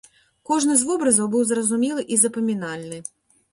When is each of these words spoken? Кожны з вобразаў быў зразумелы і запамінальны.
Кожны 0.49 0.77
з 0.79 0.87
вобразаў 0.91 1.29
быў 1.35 1.45
зразумелы 1.51 2.09
і 2.15 2.19
запамінальны. 2.25 2.97